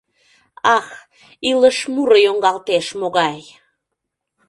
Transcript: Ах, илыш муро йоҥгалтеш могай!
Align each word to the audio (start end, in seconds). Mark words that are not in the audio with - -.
Ах, 0.77 0.87
илыш 1.49 1.77
муро 1.93 2.17
йоҥгалтеш 2.25 2.85
могай! 2.99 3.39